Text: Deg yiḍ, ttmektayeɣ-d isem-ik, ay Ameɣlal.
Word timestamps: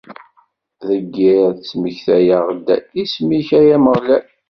Deg 0.87 1.05
yiḍ, 1.21 1.47
ttmektayeɣ-d 1.53 2.67
isem-ik, 3.01 3.49
ay 3.59 3.69
Ameɣlal. 3.75 4.25